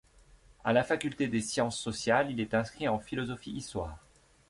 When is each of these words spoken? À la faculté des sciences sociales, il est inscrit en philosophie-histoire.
À 0.63 0.73
la 0.73 0.83
faculté 0.83 1.27
des 1.27 1.41
sciences 1.41 1.77
sociales, 1.77 2.31
il 2.31 2.39
est 2.39 2.55
inscrit 2.55 2.87
en 2.87 2.97
philosophie-histoire. 2.97 3.99